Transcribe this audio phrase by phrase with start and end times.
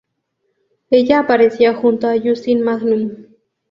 [0.89, 3.11] Ella apareció junto con Justin Magnum.